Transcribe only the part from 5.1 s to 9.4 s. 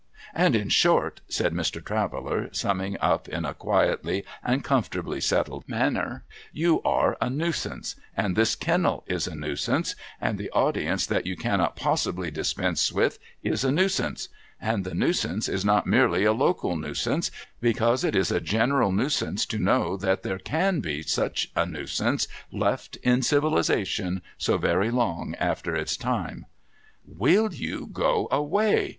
settled manner,• you are a Nuisance, and this kennel is a